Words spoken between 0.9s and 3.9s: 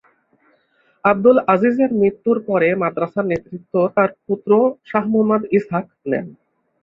আবদুল আজিজের মৃত্যুর পরে মাদ্রাসার নেতৃত্ব